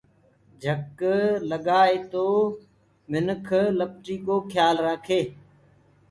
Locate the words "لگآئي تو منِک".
1.49-3.47